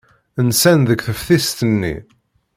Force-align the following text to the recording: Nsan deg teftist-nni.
Nsan 0.47 0.79
deg 0.89 0.99
teftist-nni. 1.05 1.95